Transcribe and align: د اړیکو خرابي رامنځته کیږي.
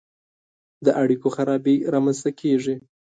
د 0.85 0.87
اړیکو 1.01 1.27
خرابي 1.35 1.75
رامنځته 1.93 2.31
کیږي. 2.39 2.75